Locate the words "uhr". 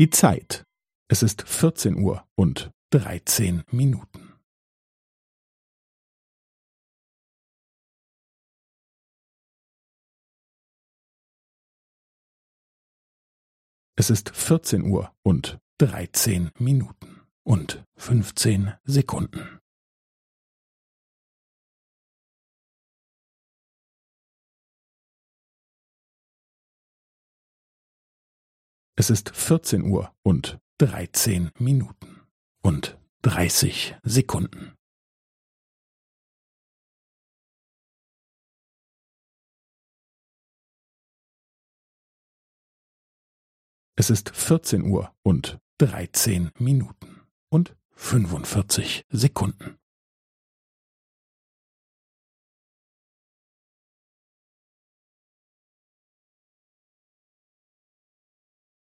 2.02-2.26, 14.90-15.14, 29.84-30.14, 44.82-45.16